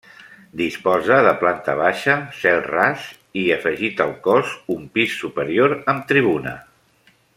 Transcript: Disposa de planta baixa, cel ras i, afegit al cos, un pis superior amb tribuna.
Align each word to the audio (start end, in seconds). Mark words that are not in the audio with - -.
Disposa 0.61 1.17
de 1.27 1.33
planta 1.41 1.75
baixa, 1.81 2.15
cel 2.39 2.57
ras 2.69 3.03
i, 3.41 3.45
afegit 3.57 4.01
al 4.07 4.15
cos, 4.29 4.55
un 4.77 4.89
pis 4.97 5.19
superior 5.25 5.77
amb 5.95 6.09
tribuna. 6.15 6.57